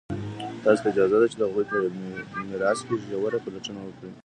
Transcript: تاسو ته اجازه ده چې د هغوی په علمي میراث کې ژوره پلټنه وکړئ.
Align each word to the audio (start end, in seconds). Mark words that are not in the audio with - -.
تاسو 0.63 0.81
ته 0.83 0.89
اجازه 0.93 1.15
ده 1.21 1.27
چې 1.31 1.37
د 1.37 1.41
هغوی 1.47 1.65
په 1.69 1.75
علمي 1.83 2.11
میراث 2.49 2.79
کې 2.87 3.01
ژوره 3.07 3.39
پلټنه 3.45 3.79
وکړئ. 3.83 4.11